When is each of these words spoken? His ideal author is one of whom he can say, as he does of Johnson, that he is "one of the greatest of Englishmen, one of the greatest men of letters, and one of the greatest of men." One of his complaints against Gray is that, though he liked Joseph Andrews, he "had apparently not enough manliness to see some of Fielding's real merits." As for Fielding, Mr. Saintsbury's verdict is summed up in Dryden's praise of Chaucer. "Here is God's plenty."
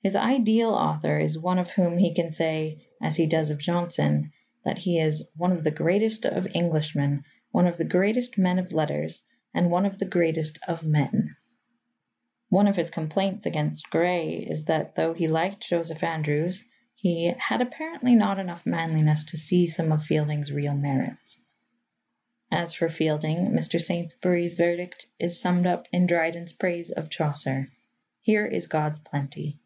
His 0.00 0.14
ideal 0.16 0.70
author 0.70 1.18
is 1.18 1.36
one 1.36 1.58
of 1.58 1.70
whom 1.70 1.98
he 1.98 2.14
can 2.14 2.30
say, 2.30 2.86
as 3.02 3.16
he 3.16 3.26
does 3.26 3.50
of 3.50 3.58
Johnson, 3.58 4.32
that 4.64 4.78
he 4.78 4.98
is 4.98 5.28
"one 5.36 5.52
of 5.52 5.64
the 5.64 5.70
greatest 5.70 6.24
of 6.24 6.46
Englishmen, 6.54 7.24
one 7.50 7.66
of 7.66 7.76
the 7.76 7.84
greatest 7.84 8.38
men 8.38 8.58
of 8.58 8.72
letters, 8.72 9.22
and 9.52 9.70
one 9.70 9.84
of 9.84 9.98
the 9.98 10.06
greatest 10.06 10.58
of 10.66 10.82
men." 10.82 11.36
One 12.48 12.66
of 12.68 12.76
his 12.76 12.88
complaints 12.88 13.44
against 13.44 13.90
Gray 13.90 14.36
is 14.36 14.64
that, 14.64 14.94
though 14.94 15.12
he 15.12 15.28
liked 15.28 15.66
Joseph 15.68 16.02
Andrews, 16.02 16.64
he 16.94 17.34
"had 17.36 17.60
apparently 17.60 18.14
not 18.14 18.38
enough 18.38 18.64
manliness 18.64 19.24
to 19.24 19.36
see 19.36 19.66
some 19.66 19.92
of 19.92 20.04
Fielding's 20.04 20.50
real 20.52 20.74
merits." 20.74 21.38
As 22.50 22.72
for 22.72 22.88
Fielding, 22.88 23.48
Mr. 23.50 23.78
Saintsbury's 23.82 24.54
verdict 24.54 25.06
is 25.18 25.38
summed 25.38 25.66
up 25.66 25.86
in 25.92 26.06
Dryden's 26.06 26.54
praise 26.54 26.90
of 26.92 27.10
Chaucer. 27.10 27.68
"Here 28.22 28.46
is 28.46 28.68
God's 28.68 29.00
plenty." 29.00 29.58